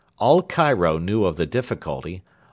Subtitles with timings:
[0.17, 2.23] All Cairo knew of the difficulty.